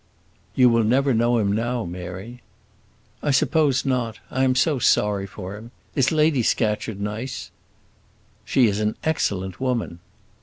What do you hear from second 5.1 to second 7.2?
for him. Is Lady Scatcherd